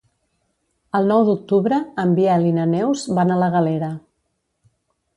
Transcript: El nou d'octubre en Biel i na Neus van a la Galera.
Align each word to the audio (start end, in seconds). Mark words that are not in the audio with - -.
El 0.99 1.05
nou 1.11 1.25
d'octubre 1.27 1.79
en 2.05 2.17
Biel 2.21 2.49
i 2.53 2.57
na 2.57 2.67
Neus 2.75 3.07
van 3.21 3.37
a 3.37 3.41
la 3.45 3.55
Galera. 3.61 3.95